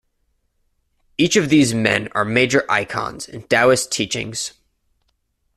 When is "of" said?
1.35-1.49